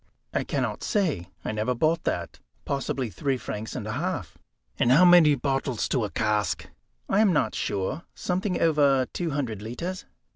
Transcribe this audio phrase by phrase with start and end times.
[0.33, 2.39] "I cannot say; I never bought that.
[2.65, 4.35] Possibly three francs and a half."
[4.79, 6.67] "And how many bottles to a cask?"
[7.07, 10.05] "I am not sure, something over two hundred litres."